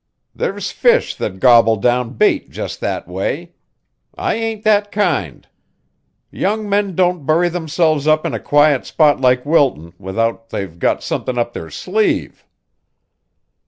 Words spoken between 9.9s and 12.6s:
without they've got somethin' up their sleeve."